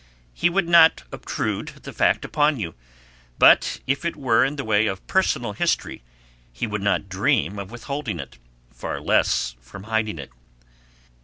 [0.33, 2.73] He would not obtrude the fact upon you,
[3.37, 6.01] but if it were in the way of personal history
[6.51, 8.39] he would not dream of withholding it,
[8.73, 10.31] far less of hiding it.